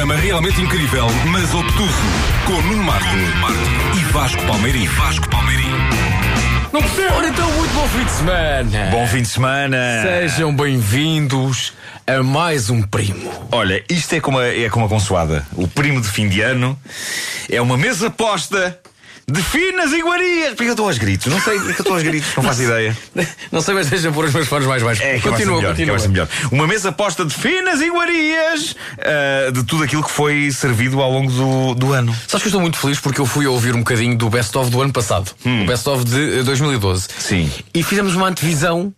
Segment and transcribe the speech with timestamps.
[0.00, 1.92] programa realmente incrível, mas obtuso,
[2.46, 3.04] com Nuno Marco,
[3.94, 4.86] e Vasco Palmeirim.
[4.86, 5.68] Vasco Palmeirim.
[6.72, 7.16] Não percebo!
[7.16, 8.90] Ora então, muito bom fim de semana!
[8.90, 9.76] Bom fim de semana!
[10.02, 11.74] Sejam bem-vindos
[12.06, 13.30] a mais um primo.
[13.52, 15.46] Olha, isto é como a, é como a consoada.
[15.52, 16.78] O primo de fim de ano
[17.50, 18.80] é uma mesa posta
[19.30, 20.50] de finas iguarias.
[20.50, 21.26] Porque eu estou aos gritos?
[21.26, 22.96] Não sei porque eu estou aos gritos, não faço ideia.
[23.50, 25.04] Não sei, mas deixa pôr os meus fones mais baixos.
[25.04, 26.08] É, continua, melhor, continua.
[26.08, 26.28] melhor.
[26.52, 31.30] Uma mesa posta de finas iguarias ah, de tudo aquilo que foi servido ao longo
[31.30, 32.14] do, do ano.
[32.28, 34.56] Sabes que eu estou muito feliz porque eu fui a ouvir um bocadinho do Best
[34.56, 35.32] of do ano passado.
[35.44, 37.04] O Best of de eh, 2012.
[37.04, 37.12] Hum.
[37.18, 37.52] Sim.
[37.74, 38.92] E fizemos uma antevisão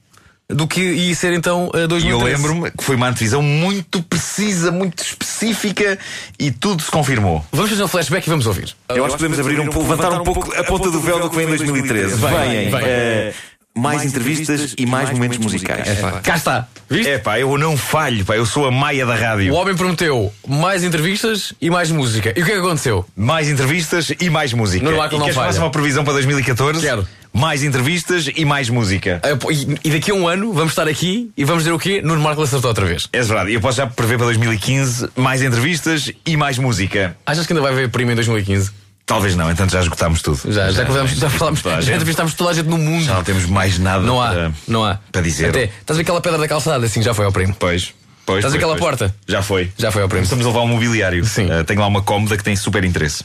[0.55, 2.25] do que ia ser então eh, E eu 2013.
[2.43, 5.99] lembro-me que foi uma antevisão muito precisa, muito específica
[6.39, 7.45] e tudo se confirmou.
[7.53, 8.75] Vamos fazer um flashback e vamos ouvir.
[8.89, 11.31] Eu acho que podemos abrir um pouco, levantar um pouco a ponta do véu do
[11.31, 12.15] que vem em 2013.
[12.17, 13.33] Vem, Vêm eh,
[13.75, 15.89] mais entrevistas e mais momentos musicais.
[16.23, 16.69] Cá está.
[16.91, 17.09] Viste?
[17.11, 19.55] É pá, eu não falho, pá, eu sou a maia da O rádio.
[19.55, 22.35] homem prometeu mais entrevistas e mais música.
[22.37, 23.05] E o que é que aconteceu?
[23.17, 24.85] Mais entrevistas e mais música.
[24.85, 25.47] Não queres que falha.
[25.47, 26.81] faça uma previsão para 2014?
[26.81, 27.07] Quero.
[27.33, 29.21] Mais entrevistas e mais música.
[29.51, 32.03] E, e daqui a um ano vamos estar aqui e vamos dizer o quê?
[32.03, 33.09] Nuno Marco acertou outra vez.
[33.13, 37.17] É verdade, eu posso já prever para 2015 mais entrevistas e mais música.
[37.25, 38.71] Achas que ainda vai haver prima em 2015?
[39.07, 40.41] Talvez não, então já esgotámos tudo.
[40.53, 43.05] Já, já, convidamos- já falámos, toda já entrevistámos toda a gente no mundo.
[43.05, 44.99] Já não temos mais nada Não há, para, não há.
[45.11, 45.49] para dizer.
[45.49, 46.85] Até, estás a ver aquela pedra da calçada?
[46.87, 47.55] Assim já foi ao primo.
[47.59, 47.93] Pois.
[48.25, 48.81] Pois, Estás pois, àquela pois.
[48.99, 49.15] porta?
[49.27, 49.73] Já foi.
[49.77, 50.23] Já foi ao primo.
[50.23, 51.25] Estamos a levar um mobiliário.
[51.25, 51.51] Sim.
[51.51, 53.25] Eh, tenho lá uma cómoda que tem super interesse.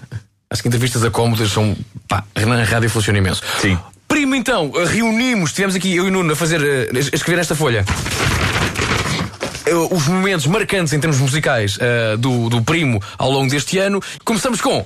[0.50, 1.78] Acho que entrevistas a cómodas são.
[2.08, 3.44] pá, na rádio funciona imenso.
[3.62, 3.78] Sim.
[4.08, 6.62] Primo, então, reunimos, tivemos aqui eu e o Nuno a fazer.
[6.64, 7.86] eh, a escrever nesta folha.
[9.66, 14.02] eh, Os momentos marcantes em termos musicais eh, do, do primo ao longo deste ano.
[14.24, 14.86] Começamos com.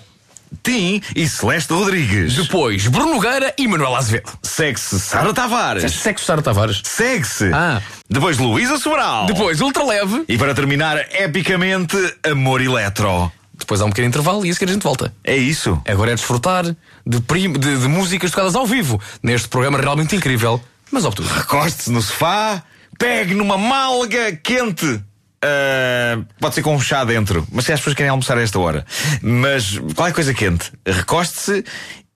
[0.64, 2.36] Tim e Celeste Rodrigues.
[2.36, 4.32] Depois, Bruno Nogueira e Manuel Azevedo.
[4.44, 5.90] Segue-se Sara Tavares.
[5.94, 6.82] Sexo Sara Tavares.
[6.84, 7.50] Segue-se.
[7.54, 7.82] Ah.
[8.10, 9.28] Depois Luísa Sobral.
[9.28, 10.26] Depois, Ultraleve.
[10.28, 11.96] E para terminar, epicamente,
[12.30, 13.32] Amor Eletro.
[13.62, 15.14] Depois há um pequeno intervalo e a seguir a gente volta.
[15.24, 15.82] É isso.
[15.88, 16.66] Agora é desfrutar
[17.06, 20.62] de, prim- de- de músicas tocadas ao vivo neste programa realmente incrível,
[20.92, 21.30] mas obtuso.
[21.34, 22.62] Recoste-se no sofá,
[23.00, 25.02] pegue numa malga quente.
[25.44, 28.60] Ah, pode ser com um chá dentro, mas se as pessoas querem almoçar a esta
[28.60, 28.86] hora.
[29.22, 30.72] Mas qualquer coisa quente.
[30.86, 31.64] Recoste-se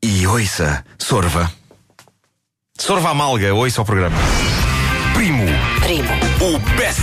[0.04, 0.84] e ouça.
[1.00, 1.52] Sorva.
[2.78, 4.18] Sorva a malga, ouça o programa.
[5.14, 5.46] Primo,
[5.82, 6.10] Primo.
[6.42, 7.02] O Best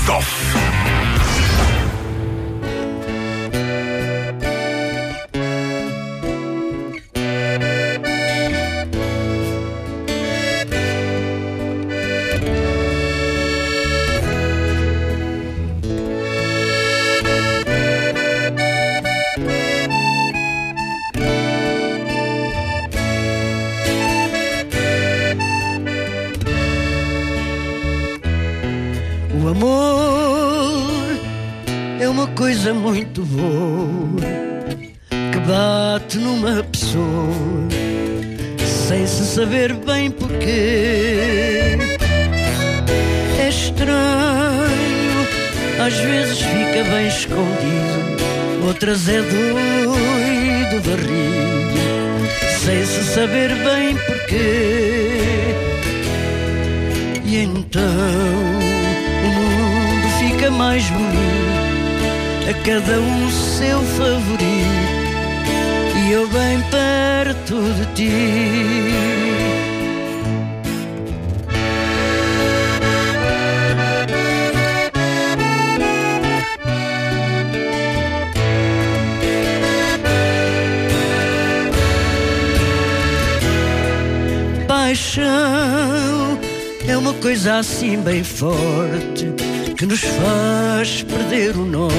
[32.52, 34.20] coisa muito boa
[35.08, 37.68] que bate numa pessoa
[38.66, 41.78] sem se saber bem porquê.
[43.40, 45.26] É estranho,
[45.82, 55.54] às vezes fica bem escondido, outras é doido de rir, sem se saber bem porquê.
[57.24, 57.82] E então
[59.24, 61.41] o mundo fica mais bonito,
[62.48, 64.42] a cada um seu favorito,
[65.97, 68.10] e eu bem perto de ti.
[84.66, 86.38] Paixão
[86.88, 89.41] é uma coisa assim bem forte
[89.82, 91.97] que nos faz perder o norte,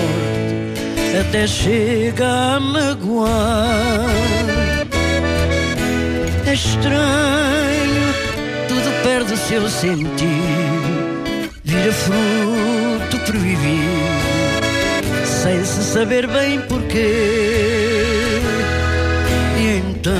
[1.19, 4.07] até chega a magoar.
[6.47, 8.13] É estranho,
[8.69, 10.15] tudo perde o seu sentido,
[11.65, 14.07] vira fruto proibido,
[15.25, 18.39] sem se saber bem porquê.
[19.59, 20.13] E então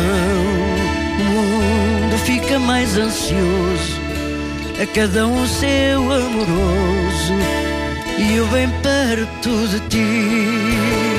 [1.18, 4.03] o mundo fica mais ansioso,
[4.84, 7.34] a cada um seu amoroso,
[8.18, 11.13] e eu bem perto de ti.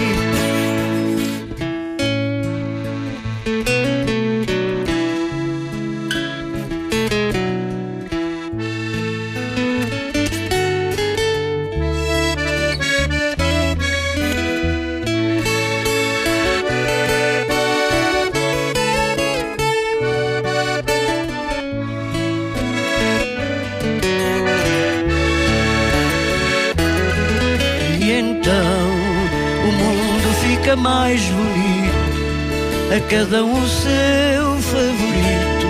[32.94, 35.66] a cada um o seu favorito,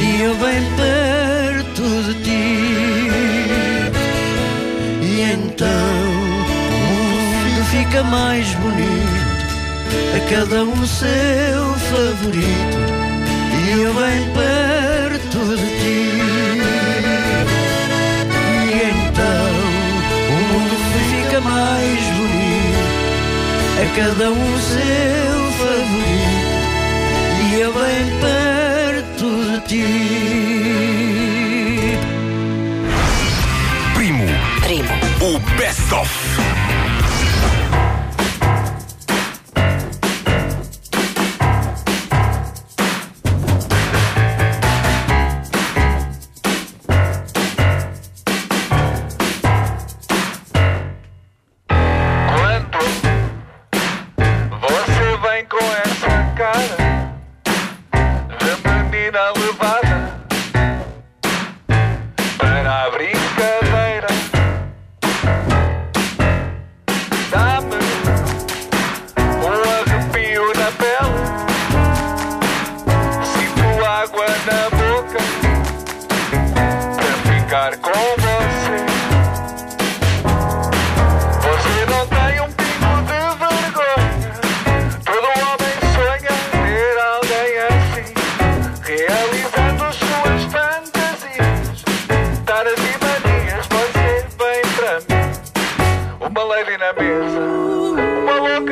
[0.00, 3.10] e eu bem perto de ti.
[5.02, 5.60] E então
[6.70, 6.80] o
[7.44, 9.44] mundo fica mais bonito,
[10.16, 12.78] a cada um o seu favorito,
[13.52, 16.08] e eu bem perto de ti.
[18.64, 19.52] E então
[20.30, 20.76] o mundo
[21.10, 22.80] fica mais bonito,
[23.82, 26.25] a cada um o seu favorito.
[29.66, 29.82] aqui.
[33.94, 34.26] Primo.
[34.62, 34.88] Primo.
[35.20, 36.35] O Best of.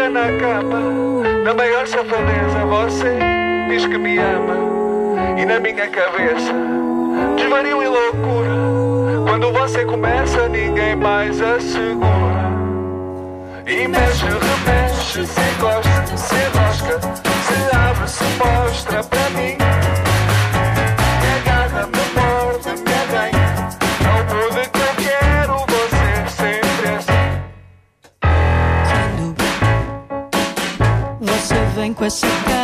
[0.04, 0.80] Na cama,
[1.44, 3.18] na maior safadeza, você
[3.68, 4.54] diz que me ama.
[5.36, 6.52] E na minha cabeça,
[7.36, 8.54] desvario e loucura.
[9.26, 12.52] Quando você começa, ninguém mais assegura.
[13.66, 19.63] E mexe, remexe, se gosta, se rosca, se abre, se mostra pra mim.
[31.94, 32.63] com essa cara.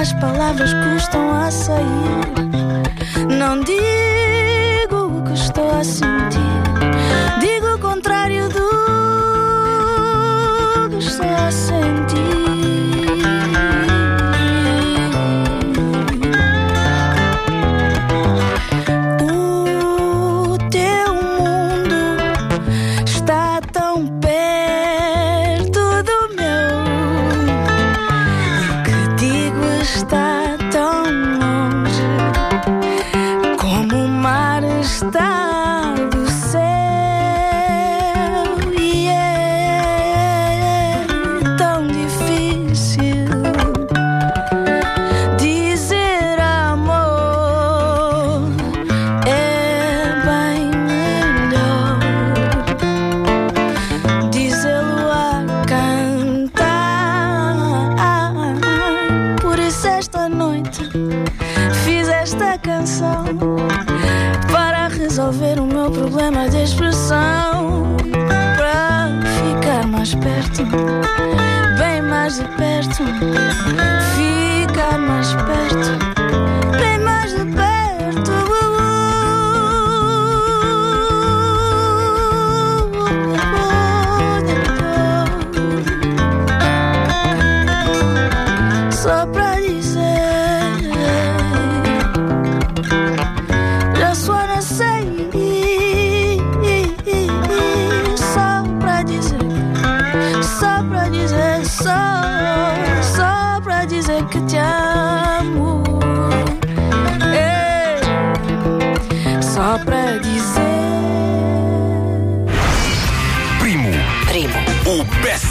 [0.00, 1.86] As palavras custam a sair.
[3.38, 6.09] Não digo o que estou a sentir.
[60.60, 60.90] noite
[61.84, 63.24] fiz esta canção
[64.52, 67.96] para resolver o meu problema de expressão.
[68.56, 70.64] Para ficar mais perto,
[71.78, 73.04] bem mais de perto,
[74.14, 75.98] ficar mais perto,
[76.78, 77.29] bem mais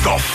[0.04, 0.29] Golf.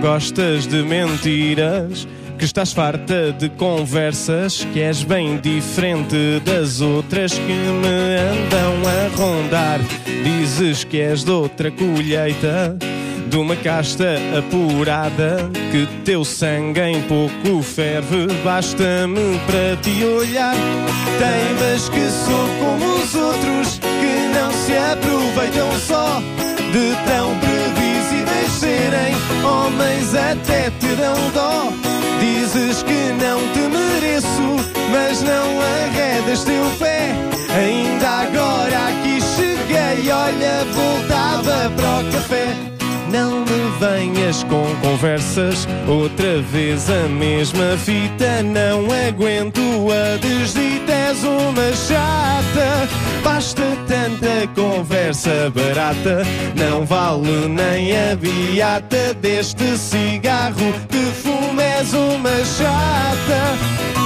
[0.00, 7.52] Gostas de mentiras, que estás farta de conversas, que és bem diferente das outras que
[7.52, 9.78] me andam a rondar.
[10.24, 12.76] Dizes que és de outra colheita,
[13.28, 20.56] de uma casta apurada, que teu sangue em pouco ferve, basta-me para te olhar.
[21.18, 26.22] Teimas que sou como os outros, que não se aproveitam só
[26.72, 27.59] de tão
[28.60, 31.72] serem homens até te dão dó.
[32.20, 34.48] Dizes que não te mereço,
[34.92, 37.14] mas não arredas teu pé.
[37.56, 42.79] Ainda agora aqui cheguei, olha, voltava para o café.
[43.10, 48.42] Não me venhas com conversas, outra vez a mesma fita.
[48.42, 52.88] Não aguento a desdita, és uma chata.
[53.24, 56.22] Basta tanta conversa barata,
[56.56, 61.60] não vale nem a beata deste cigarro que fumo.
[61.60, 63.99] És uma chata.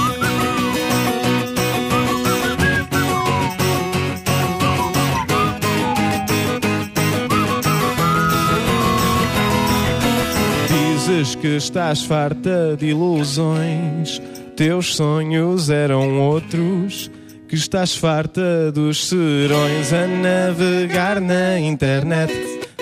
[11.45, 14.19] Que estás farta de ilusões,
[14.55, 17.11] teus sonhos eram outros.
[17.47, 22.33] Que estás farta dos serões a navegar na internet.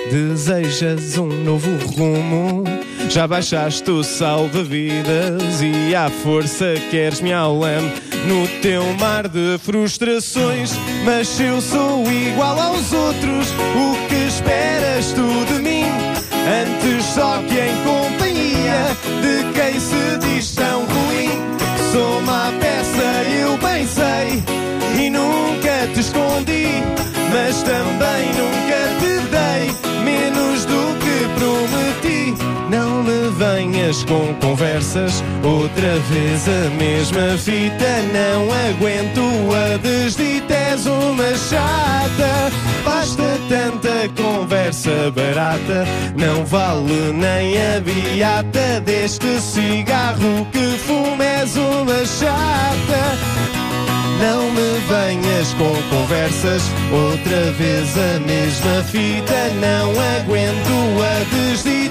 [0.09, 2.63] Desejas um novo rumo,
[3.09, 7.91] já baixaste o salva-vidas e à força queres me lame
[8.25, 10.71] no teu mar de frustrações.
[11.03, 15.83] Mas eu sou igual aos outros, o que esperas tu de mim?
[16.45, 17.83] Antes só que em
[19.21, 21.31] de quem se diz tão ruim.
[21.91, 24.43] Sou má peça, eu bem sei,
[25.03, 26.67] e nunca te escondi,
[27.31, 28.12] mas também
[33.93, 37.85] venhas com conversas, outra vez a mesma fita.
[38.11, 39.21] Não aguento
[39.53, 42.51] a desdita, és uma chata.
[42.83, 45.85] Basta tanta conversa barata,
[46.17, 51.21] não vale nem a beata deste cigarro que fumo.
[51.21, 53.43] És uma chata.
[54.19, 59.49] Não me venhas com conversas, outra vez a mesma fita.
[59.59, 61.82] Não aguento a desdita,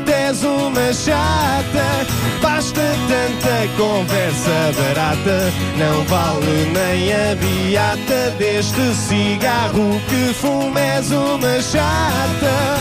[0.72, 2.06] uma chata.
[2.40, 10.72] Basta tanta conversa barata, não vale nem a beata deste cigarro que fumo.
[10.78, 12.78] És uma chata,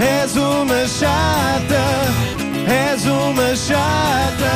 [0.00, 1.84] és uma chata,
[2.68, 4.52] és uma chata.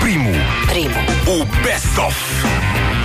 [0.00, 0.30] Primo.
[1.26, 2.99] O Best of.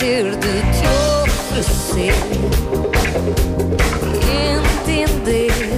[0.00, 0.86] Ter de te
[1.22, 2.14] oferecer,
[4.88, 5.69] entender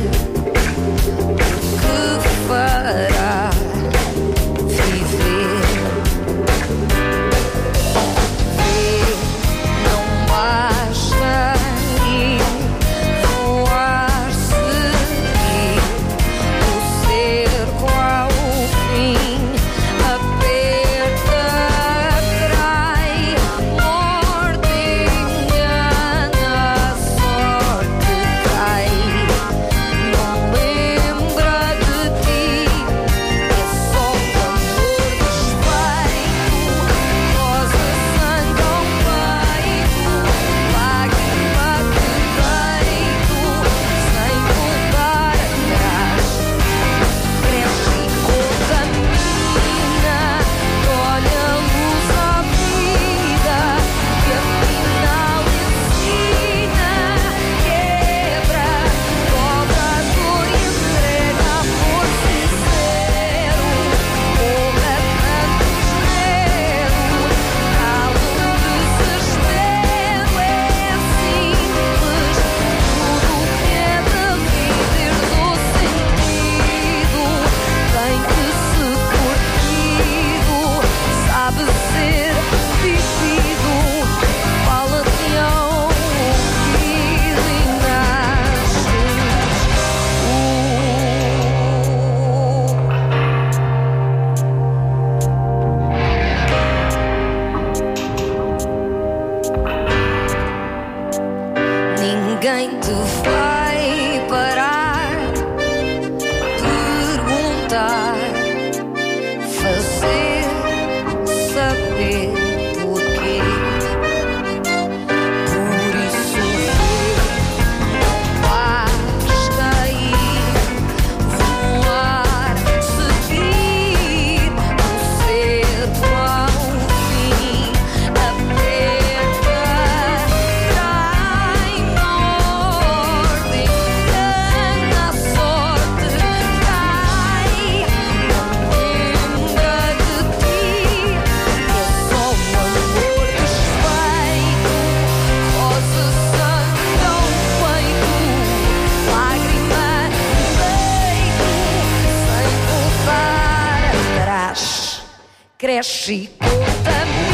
[155.62, 157.31] cresce e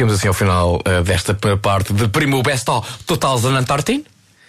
[0.00, 4.04] chegamos assim ao final eh, desta parte de Primo Best of 2013.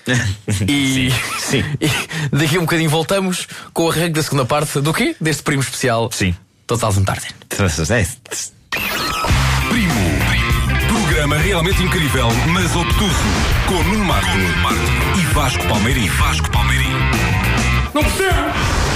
[0.68, 1.64] E, Sim.
[1.80, 5.16] e daqui a um bocadinho voltamos com o arranque da segunda parte do quê?
[5.22, 6.36] Deste primo especial Sim.
[6.68, 7.28] 2013.
[9.70, 9.94] Primo.
[10.88, 13.14] Programa realmente incrível, mas obtuso.
[13.68, 14.28] Com Nuno Marco
[15.20, 16.08] e Vasco Palmeirim.
[16.08, 16.92] Vasco Palmeirim.
[17.94, 18.91] Não percebo!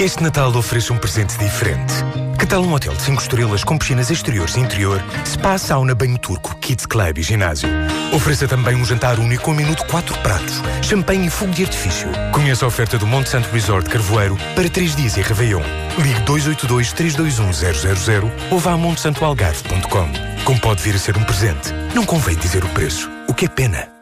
[0.00, 1.92] Este Natal ofereça um presente diferente.
[2.38, 6.16] Que tal um hotel de 5 estrelas com piscinas exteriores e interior, spa, sauna, banho
[6.16, 7.68] turco, kids club e ginásio?
[8.10, 12.08] Ofereça também um jantar único com minuto 4 pratos, champanhe e fogo de artifício.
[12.32, 15.60] Conheça a oferta do Monte Santo Resort Carvoeiro para 3 dias em Réveillon.
[15.98, 20.08] Ligue 282-321-000 ou vá a montesantoalgarve.com.
[20.46, 23.48] Como pode vir a ser um presente, não convém dizer o preço, o que é
[23.48, 23.99] pena.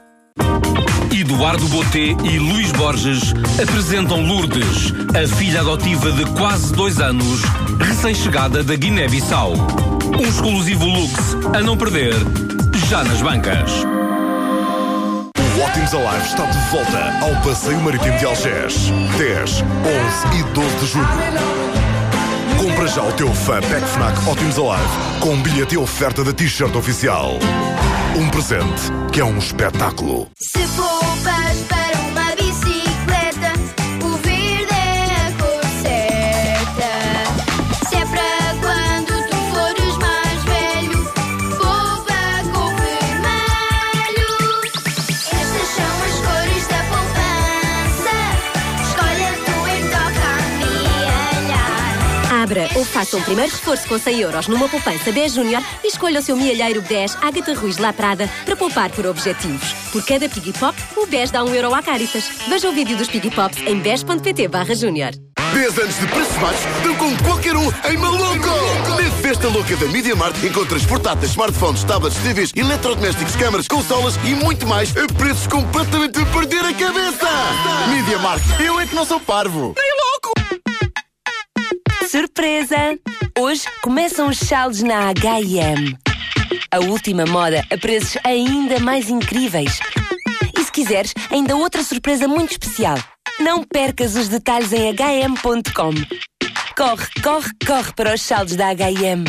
[1.20, 7.42] Eduardo Boté e Luís Borges apresentam Lourdes, a filha adotiva de quase dois anos,
[7.80, 9.54] recém-chegada da Guiné-Bissau.
[10.16, 12.14] Um exclusivo luxo a não perder,
[12.88, 13.72] já nas bancas.
[15.56, 18.74] O Ótimos Alive está de volta ao Passeio Marítimo de Algés.
[19.18, 21.08] 10, 11 e 12 de julho.
[22.58, 26.32] Compra já o teu Fã Pack Fnac Ótimos Alive com um bilhete e oferta da
[26.32, 27.40] t-shirt oficial.
[28.18, 30.28] Um presente que é um espetáculo.
[30.40, 31.77] Se poupas
[52.48, 56.18] Abra ou faça um primeiro reforço com 100 euros numa poupança 10 Júnior e escolha
[56.18, 59.74] o seu mielheiro 10 Ágata Ruiz Laprada para poupar por objetivos.
[59.92, 62.24] Por cada Piggy Pop, o 10 dá 1 euro à Caritas.
[62.48, 65.10] Veja o vídeo dos Piggy Pops em 10.pt barra Júnior.
[65.52, 68.48] 10 anos de preços baixos dão com qualquer um em maluco!
[68.96, 74.34] Na festa louca da Media Markt encontras portáteis, smartphones, tablets, TVs, eletrodomésticos, câmaras, consolas e
[74.34, 77.28] muito mais a preços completamente a perder a cabeça!
[77.90, 79.74] Media Markt, eu é que não sou parvo!
[82.10, 82.98] Surpresa!
[83.38, 85.94] Hoje começam os saldos na H&M.
[86.70, 89.78] A última moda a preços ainda mais incríveis.
[90.58, 92.96] E se quiseres, ainda outra surpresa muito especial.
[93.38, 95.92] Não percas os detalhes em hm.com.
[96.74, 99.24] Corre, corre, corre para os saldos da H&M.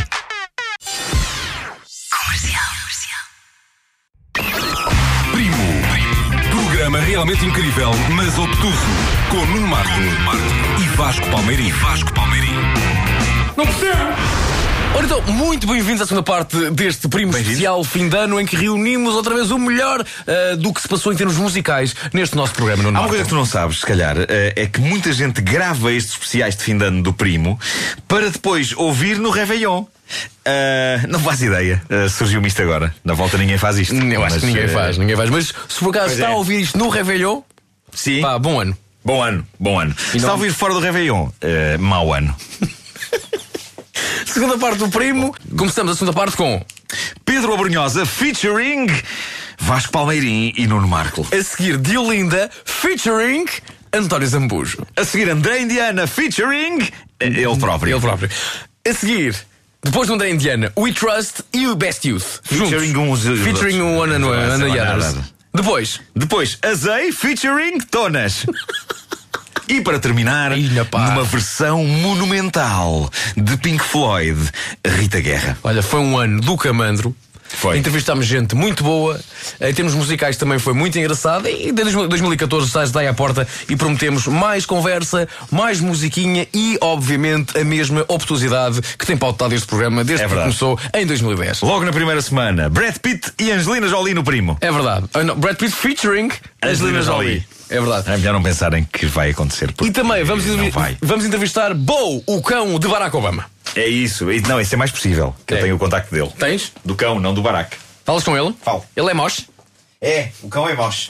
[6.90, 8.74] Programa realmente incrível, mas obtuso.
[9.30, 10.00] Com Nuno Marco
[10.82, 11.70] e Vasco Palmeirim.
[11.70, 12.56] Vasco Palmeirim.
[13.56, 14.00] Não percebo!
[14.96, 18.56] Ora então, muito bem-vindos à segunda parte deste primo especial fim de ano em que
[18.56, 22.54] reunimos outra vez o melhor ah, do que se passou em termos musicais neste nosso
[22.54, 22.82] programa.
[22.82, 25.42] Nuno Há uma coisa que tu não sabes, se calhar, eh, é que muita gente
[25.42, 27.60] grava estes especiais de fim de ano do primo
[28.08, 29.86] para depois ouvir no Réveillon.
[30.46, 31.82] Ah, não faz ideia.
[31.90, 32.94] Ah, Surgiu-me isto agora.
[33.04, 33.94] Na volta ninguém faz isto.
[33.96, 35.30] Eu acho Mas, que ninguém eh, faz, ninguém faz.
[35.30, 36.34] Mas se por acaso Pois está é.
[36.34, 37.42] a ouvir isto no Réveillon,
[37.94, 38.22] Sim.
[38.22, 38.78] pá, bom ano.
[39.06, 39.96] Bom ano, bom ano.
[39.98, 42.36] Se não- está a ouvir fora do Réveillon, eh, mau ano.
[44.26, 46.64] Segunda parte do primo, começamos a segunda parte com
[47.26, 48.88] Pedro Abrunhosa featuring
[49.60, 51.28] Vasco Palmeirim e Nuno Marco.
[51.32, 53.46] a seguir Diolinda featuring
[53.92, 54.86] António Zambujo.
[54.96, 56.80] A seguir André Indiana featuring
[57.20, 57.94] eh, ele próprio.
[57.96, 58.30] Ele próprio.
[58.88, 59.36] A seguir,
[59.84, 62.42] depois do André Indiana, We Trust e o Best Youth.
[62.44, 63.26] Featuring juntos.
[63.26, 65.24] uns- Featuring o One and Não One.
[65.54, 68.46] Depois, Depois, Azei featuring Tonas.
[69.68, 70.52] E para terminar,
[70.90, 71.10] pá.
[71.12, 74.50] numa versão monumental de Pink Floyd,
[74.84, 75.60] Rita Guerra.
[75.62, 77.16] olha, foi um ano do Camandro.
[77.50, 77.78] Foi.
[77.78, 79.20] Entrevistámos gente muito boa.
[79.60, 81.48] Em termos musicais também foi muito engraçado.
[81.48, 87.58] E desde 2014 estás daí à porta e prometemos mais conversa, mais musiquinha e, obviamente,
[87.58, 91.62] a mesma obtusidade que tem pautado este programa desde É que começou em 2010.
[91.62, 94.58] Logo na primeira semana, Brad Pitt e Angelina Jolie no primo.
[94.62, 95.08] É verdade.
[95.14, 96.30] Ah, Brad Pitt featuring
[96.64, 97.46] Angelina Jolie.
[97.70, 98.10] É verdade.
[98.10, 99.74] É melhor não pensarem que vai acontecer.
[99.84, 100.44] E também vamos,
[101.02, 103.46] vamos entrevistar Bo, o cão de Barack Obama.
[103.80, 104.30] É isso.
[104.32, 105.34] E- Não, isso é mais possível.
[105.46, 105.58] Que É.
[105.58, 106.30] eu tenho o contacto dele.
[106.38, 106.74] Tens?
[106.84, 107.78] Do cão, não do baraque.
[108.04, 108.54] Falas com ele?
[108.62, 108.84] Falo.
[108.96, 109.48] Ele é moche?
[110.02, 111.10] É, o cão é moche.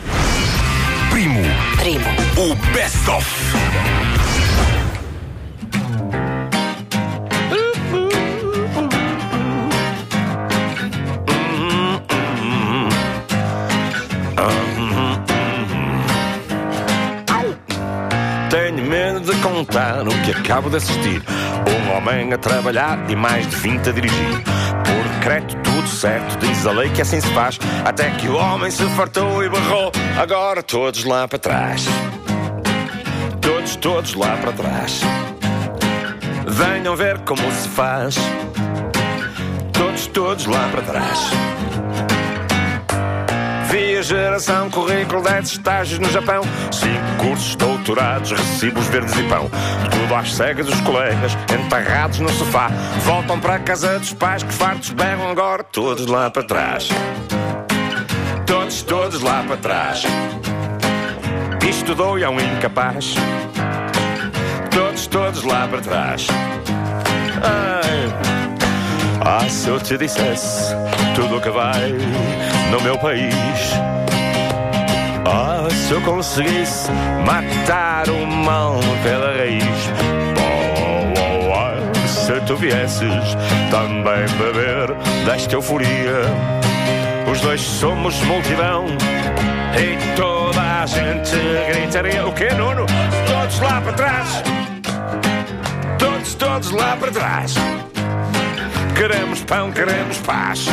[1.09, 1.41] Primo.
[1.77, 2.05] Primo.
[2.37, 3.25] O Best of.
[18.49, 21.21] Tenho medo de contar o que acabo de assistir.
[21.99, 24.43] Homem a trabalhar e mais de 20 a dirigir.
[24.85, 27.59] Por decreto, tudo certo, diz a lei que assim se faz.
[27.83, 29.91] Até que o homem se fartou e berrou.
[30.17, 31.87] Agora todos lá para trás.
[33.41, 35.01] Todos, todos lá para trás.
[36.47, 38.15] Venham ver como se faz.
[39.73, 41.31] Todos, todos lá para trás.
[43.69, 49.47] Vi a geração, currículo, 10 estágios no Japão, 5 cursos, doutorados, recibos verdes e pão.
[49.91, 52.69] Tudo às cegas dos colegas, enterrados no sofá.
[53.05, 56.89] Voltam para casa dos pais que fartos berram agora, todos lá para trás.
[58.47, 60.03] Todos, todos lá para trás.
[61.69, 63.13] Estudou e é um incapaz.
[64.71, 66.27] Todos, todos lá para trás.
[67.43, 68.39] Ai.
[69.21, 70.73] Ah, se eu te dissesse
[71.13, 71.93] tudo o que vai
[72.71, 73.73] no meu país.
[75.25, 76.91] Ah, se eu conseguisse
[77.25, 79.63] matar o mal pela raiz.
[80.37, 83.35] Oh, oh, oh, se tu viesses
[83.71, 84.93] também beber
[85.25, 86.21] desta euforia.
[87.31, 88.85] Os dois somos multidão
[89.77, 91.35] e toda a gente
[91.71, 92.25] gritaria.
[92.25, 92.85] O que, Nuno?
[93.27, 94.43] Todos lá para trás.
[95.97, 97.55] Todos, todos lá para trás.
[98.95, 100.67] Queremos pão, queremos paz.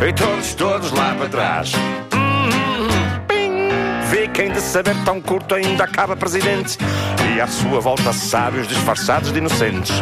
[0.00, 1.72] E todos, todos lá para trás.
[2.14, 2.26] Hum.
[4.10, 6.76] Fiquem de saber tão curto ainda acaba presidente.
[7.34, 9.94] E à sua volta sábios disfarçados de inocentes.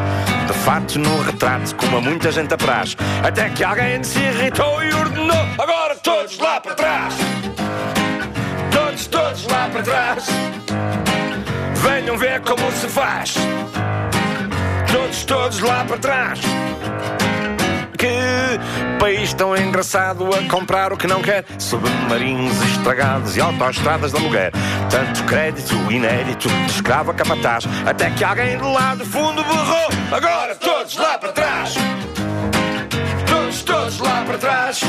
[0.47, 2.97] De fato no retrato, como a muita gente apraz.
[3.23, 5.47] Até que alguém se irritou e ordenou.
[5.59, 7.15] Agora todos lá para trás.
[8.73, 10.27] Todos, todos lá para trás.
[11.77, 13.35] Venham ver como se faz.
[14.91, 16.41] Todos, todos lá para trás.
[18.05, 21.43] Que país tão engraçado a comprar o que não quer.
[21.59, 24.53] Submarinos estragados e autoestradas de aluguer.
[24.91, 27.65] Tanto crédito inédito de escravo a capataz.
[27.87, 29.89] Até que alguém do lado fundo berrou.
[30.13, 31.77] Agora todos lá para trás.
[33.27, 34.81] Todos, todos lá para trás.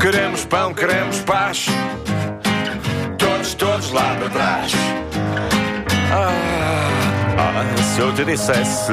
[0.00, 1.66] Queremos pão, queremos paz.
[3.18, 4.72] Todos, todos lá para trás.
[6.12, 6.30] Ah,
[7.38, 8.92] ah, se eu te dissesse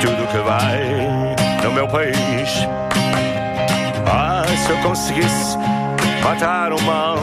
[0.00, 1.43] tudo que vai
[1.74, 2.68] meu país.
[4.06, 5.58] Ah, se eu conseguisse
[6.22, 7.18] matar o mal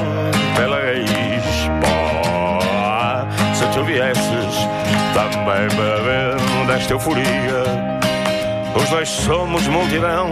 [0.56, 1.70] pela raiz.
[2.76, 4.68] Ah, se tu viesses
[5.14, 7.64] também beber desta euforia.
[8.76, 10.32] Os dois somos multidão.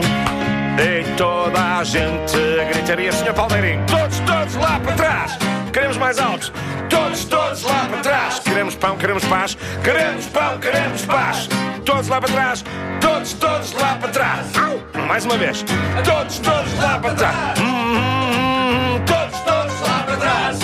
[0.77, 2.37] E toda a gente
[2.73, 5.37] gritaria, Senhor Palmeirinho, todos, todos lá para trás.
[5.73, 6.51] Queremos mais altos,
[6.89, 8.39] todos, todos lá para trás.
[8.39, 9.57] Queremos pão, queremos paz.
[9.83, 11.49] Queremos pão, queremos paz.
[11.85, 12.63] Todos lá para trás,
[13.01, 14.45] todos, todos lá para trás.
[14.57, 14.79] Au!
[15.07, 15.63] Mais uma vez,
[16.03, 17.59] todos, todos lá para trás.
[17.59, 20.59] Hum, todos, todos lá para trás.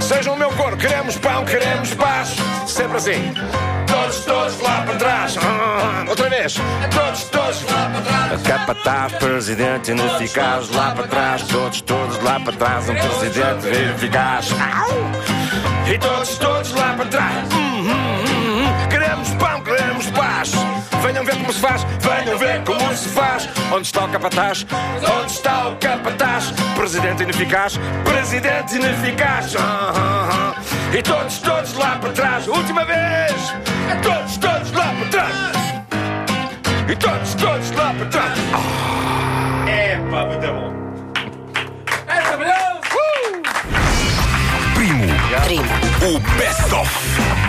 [0.00, 2.36] Sejam o meu coro, queremos pão, queremos paz.
[2.66, 3.34] Sempre assim.
[3.86, 5.36] Todos, todos lá para trás.
[5.38, 6.54] Ah, outra vez.
[6.90, 8.42] Todos, todos lá para trás.
[8.42, 11.42] Capataz, presidente ineficaz lá para trás.
[11.44, 12.88] Todos, todos lá para trás.
[12.88, 14.52] Um presidente eficaz.
[14.52, 15.92] Au!
[15.92, 17.63] E todos, todos lá para trás.
[21.04, 23.46] Venham ver como se faz, venham ver como se faz.
[23.70, 24.66] Onde está o capataz?
[25.20, 26.50] Onde está o capataz?
[26.74, 29.54] Presidente ineficaz, presidente ineficaz.
[29.54, 30.96] Ah, ah, ah.
[30.96, 32.48] E todos, todos lá para trás.
[32.48, 33.34] Última vez.
[34.02, 35.34] Todos, todos lá para trás.
[36.88, 38.38] E todos, todos lá para trás.
[38.54, 39.68] Ah.
[39.68, 40.72] É pá, muito bom.
[42.06, 42.80] É maravilhoso.
[44.74, 45.04] Primo.
[45.44, 46.16] Primo.
[46.16, 47.43] O Best of.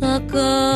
[0.00, 0.67] takkan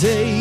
[0.00, 0.39] day.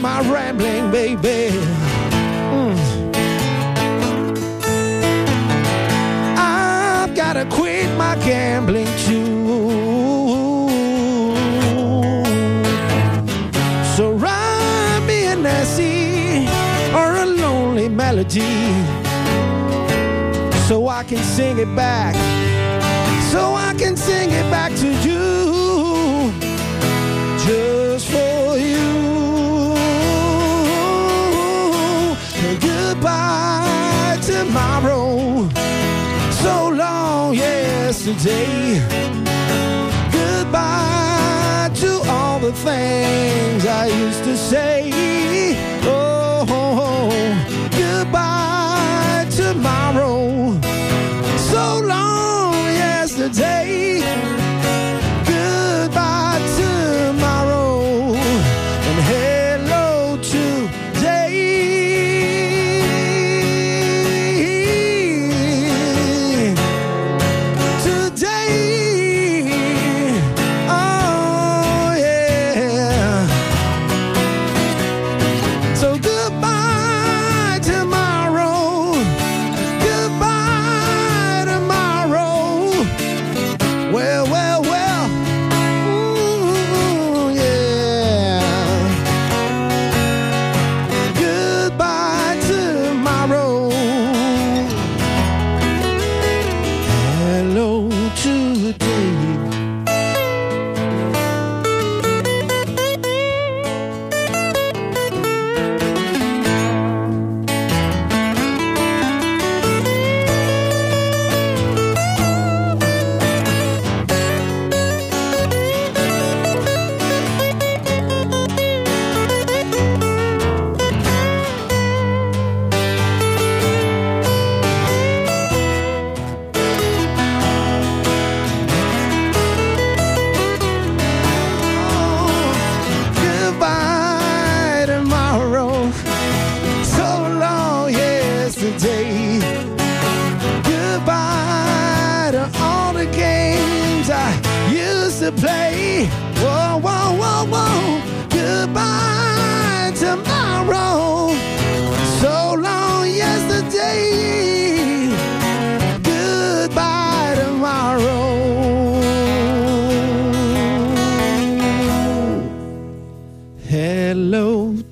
[0.00, 1.50] my rambling, baby.
[2.52, 2.76] Mm.
[6.36, 10.68] I've gotta quit my gambling too.
[13.96, 16.46] So write me a Nessie
[16.94, 18.84] or a lonely melody,
[20.68, 22.14] so I can sing it back.
[23.32, 24.87] So I can sing it back to
[38.08, 38.80] yesterday.
[40.12, 45.47] Goodbye to all the things I used to say.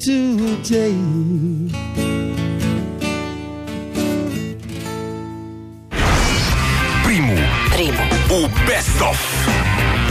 [0.07, 0.95] today.
[7.03, 7.35] Primo.
[7.73, 8.03] Primo.
[8.31, 10.06] O best of.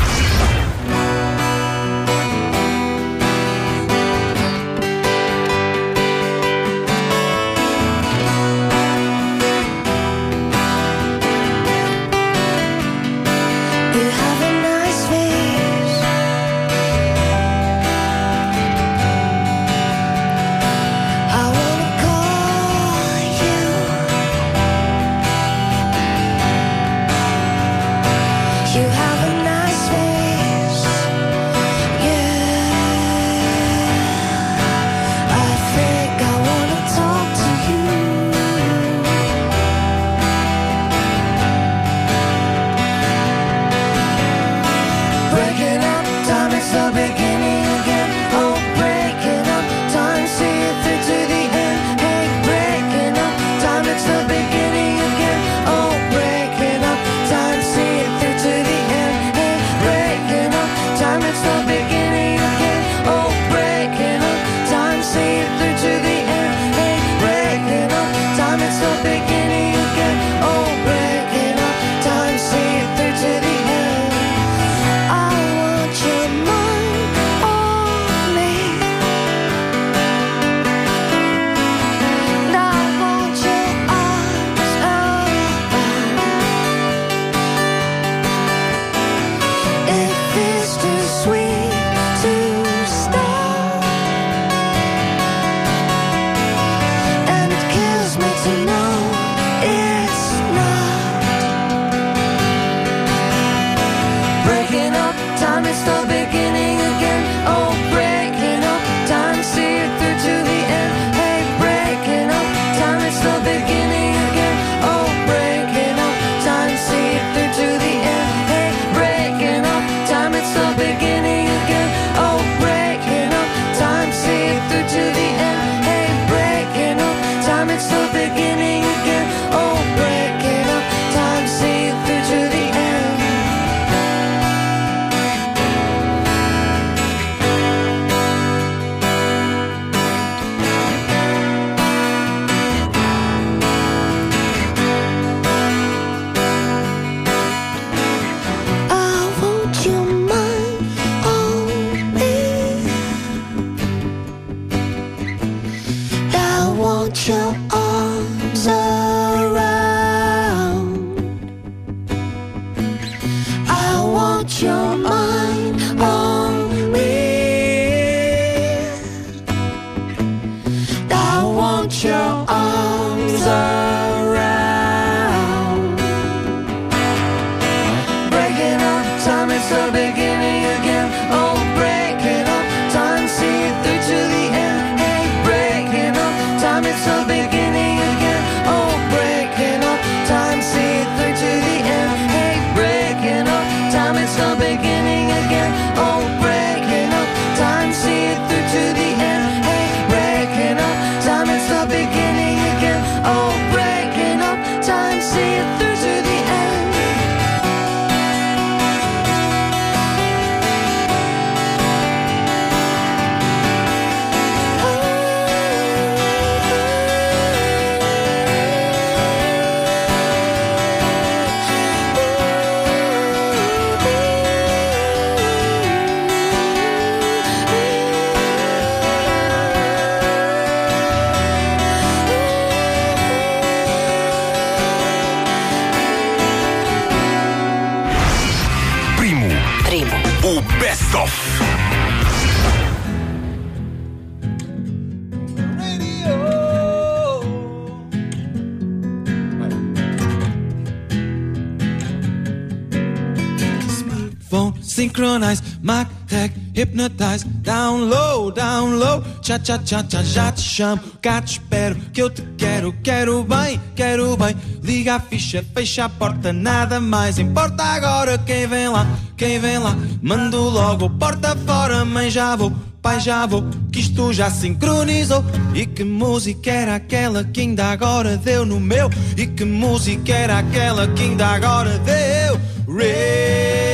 [255.15, 261.01] Synchronize, mic tag, hypnotize, down low, down low, cha cha cha cha, já te chamo,
[261.21, 266.05] cá te espero, que eu te quero, quero bem, quero bem, liga a ficha, fecha
[266.05, 268.37] a porta, nada mais importa agora.
[268.37, 269.07] Quem vem lá,
[269.37, 274.33] quem vem lá, mando logo, porta fora, mãe já vou, pai já vou, que isto
[274.33, 275.43] já sincronizou,
[275.73, 280.59] e que música era aquela que ainda agora deu no meu, e que música era
[280.59, 283.84] aquela que ainda agora deu, Radio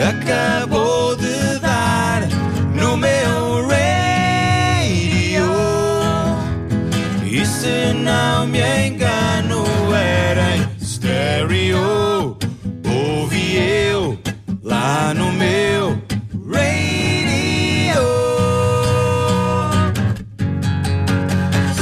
[0.00, 2.22] acabou de dar
[2.74, 3.88] no meu radio.
[7.24, 12.36] E se não me engano, era em stereo.
[12.86, 14.18] Ouvi eu
[14.62, 16.00] lá no meu
[16.46, 16.88] radio.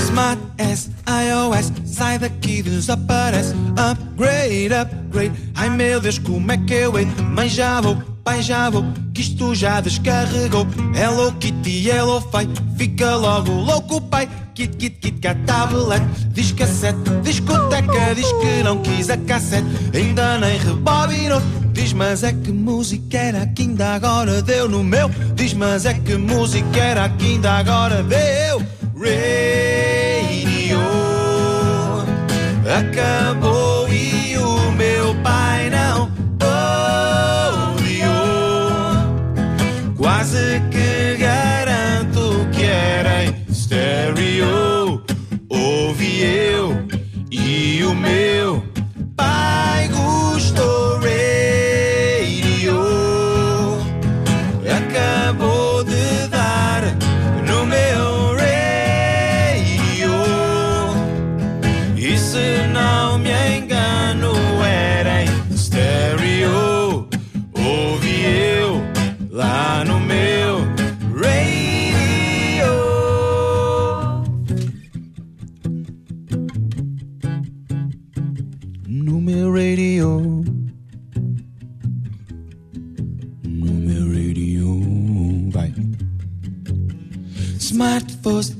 [0.06, 3.54] Smart S, iOS, sai daqui, desaparece.
[3.76, 5.45] Upgrade, upgrade.
[5.76, 7.06] Meu Deus, como é que eu hei?
[7.34, 10.66] Mãe já vou, pai já vou, que isto já descarregou.
[10.94, 12.48] Hello Kitty, hello Fai,
[12.78, 14.26] fica logo louco, pai.
[14.54, 16.02] Kit, kit, kit, cat, tablet,
[16.32, 21.42] diz cassete, discoteca, diz que não quis a cassete, ainda nem rebobinou.
[21.74, 25.10] Diz, mas é que música era que ainda agora deu no meu.
[25.34, 28.62] Diz, mas é que música era que ainda agora deu.
[28.96, 30.78] Radio
[32.64, 33.65] acabou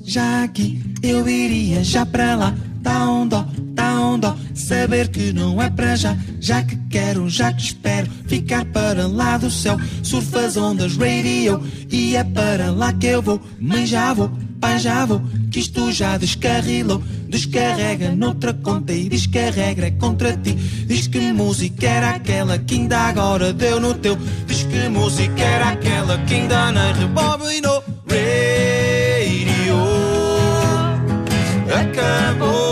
[0.07, 2.55] já aqui, eu iria já pra lá.
[2.81, 3.45] Dá um dó,
[3.75, 6.17] dá um dó, saber que não é para já.
[6.41, 9.77] Já que quero, já que espero, ficar para lá do céu.
[10.05, 13.41] Surfa as ondas radio, e é para lá que eu vou.
[13.59, 14.31] Mãe já vou,
[14.61, 17.03] pai já vou, que isto já descarrilou.
[17.29, 20.53] Descarrega noutra conta e diz que a regra é contra ti.
[20.53, 24.17] Diz que música era aquela que ainda agora deu no teu.
[24.47, 27.83] Diz que música era aquela que ainda não rebobinou.
[28.09, 28.66] Radio
[32.17, 32.67] acabou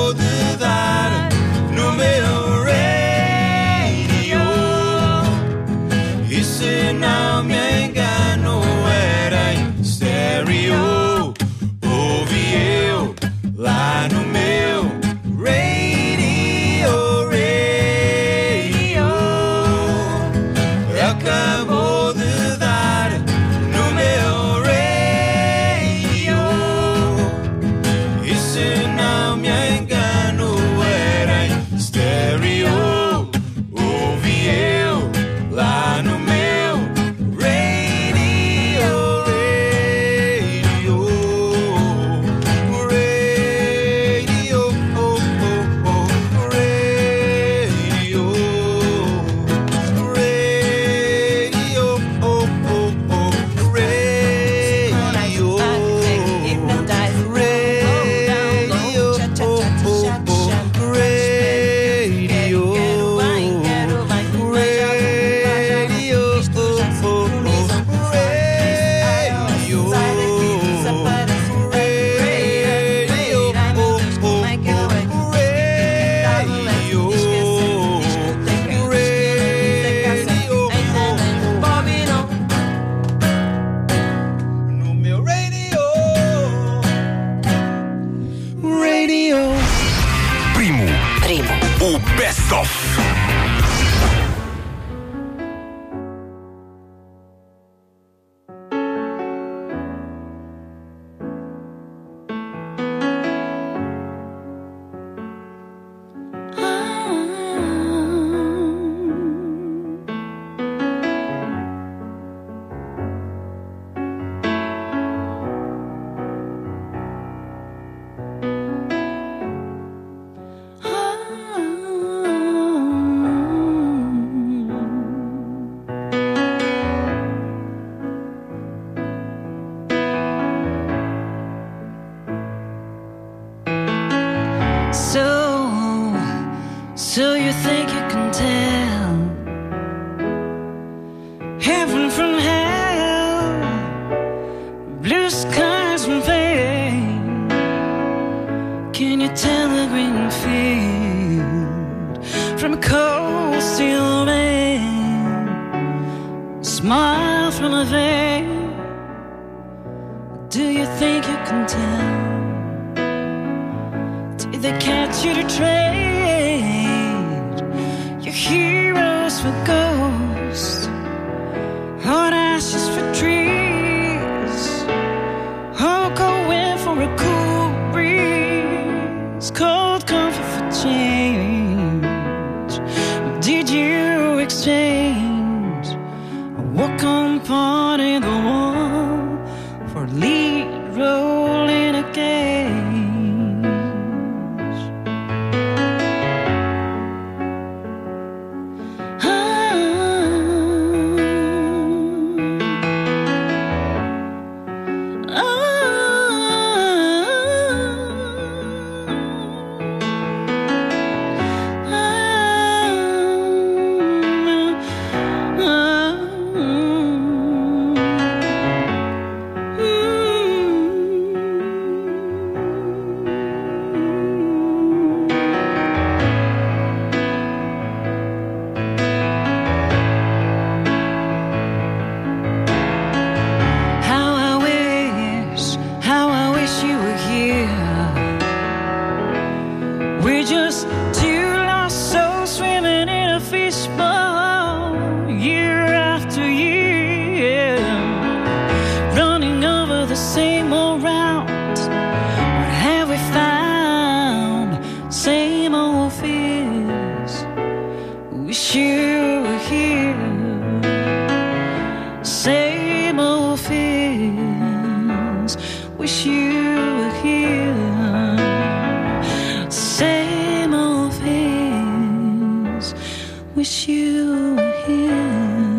[273.55, 275.74] Wish you were here.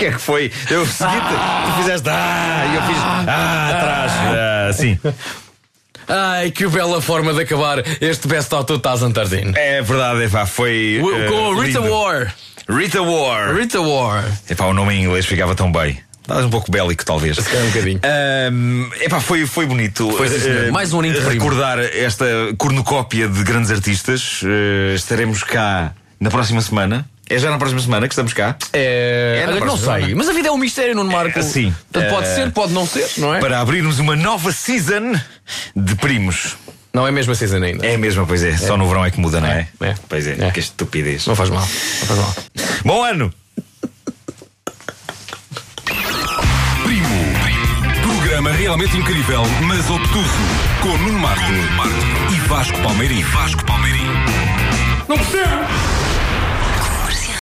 [0.00, 0.50] Que é que foi.
[0.70, 2.96] Eu segui tu fizeste ah, e eu fiz
[3.28, 4.12] ah, atrás.
[4.12, 4.98] Ah, sim.
[6.08, 9.52] Ai, que bela forma de acabar este Best of 2013.
[9.54, 10.98] É verdade, epá, foi.
[10.98, 11.94] Eh, Com a Rita lindo.
[11.94, 12.34] War.
[12.66, 13.54] Rita War.
[13.54, 14.24] Rita War.
[14.48, 16.00] Epá, o nome em inglês ficava tão bem.
[16.22, 17.36] Estavas um pouco bélico, talvez.
[17.36, 18.00] Se um bocadinho.
[18.02, 20.10] Ahm, epá, foi, foi bonito.
[20.12, 20.28] Foi.
[20.28, 21.44] Eh, Mais um aninho de primo.
[21.44, 22.24] Recordar esta
[22.56, 24.40] cornucópia de grandes artistas.
[24.44, 27.06] Eh, estaremos cá na próxima semana.
[27.30, 28.56] É já na próxima semana que estamos cá?
[28.72, 30.02] É, É na olha não próxima sei.
[30.02, 30.16] semana.
[30.16, 31.38] Mas a vida é um mistério, Nuno Marco.
[31.38, 31.72] É, sim.
[31.92, 33.38] Portanto, pode Eh, ser, pode não ser, não é?
[33.38, 35.12] Para abrirmos uma nova season
[35.76, 36.56] de primos.
[36.92, 37.86] Não é mesmo a season ainda.
[37.86, 38.56] É mesmo, pois é.
[38.56, 39.68] Só no verão é que muda, não é?
[39.80, 39.94] É.
[40.08, 40.50] Pois é, É.
[40.50, 41.24] que estupidez.
[41.26, 41.60] Não faz mal.
[41.60, 42.34] Não faz mal.
[42.84, 43.32] Bom ano!
[46.82, 47.08] Primo.
[48.02, 50.28] Programa realmente incrível, mas obtuso.
[50.82, 51.42] Com Nuno Marco,
[52.32, 53.22] e Vasco Palmeirim.
[53.22, 54.06] Vasco Palmeirim.
[55.08, 55.99] Não percebo!